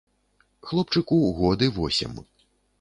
[0.69, 2.21] Хлопчыку год і восем.